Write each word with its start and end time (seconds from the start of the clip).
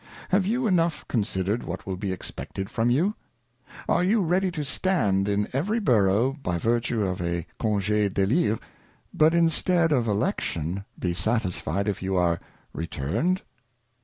Have 0.29 0.47
you 0.47 0.65
enough 0.65 1.07
considered 1.07 1.61
what 1.61 1.85
will 1.85 1.95
be 1.95 2.11
expected 2.11 2.71
from 2.71 2.89
you? 2.89 3.13
Are 3.87 4.03
you 4.03 4.19
ready 4.21 4.49
to 4.49 4.65
stand 4.65 5.29
in 5.29 5.47
every 5.53 5.79
Borough 5.79 6.33
by 6.41 6.57
Vertue 6.57 7.03
of 7.05 7.21
a 7.21 7.45
Conge 7.59 8.11
d'eslire, 8.11 8.57
and 9.19 9.33
instead 9.35 9.91
of 9.91 10.07
Election, 10.07 10.85
be 10.97 11.13
satisfied 11.13 11.87
if 11.87 12.01
you 12.01 12.15
are 12.15 12.39
Returned 12.73 13.43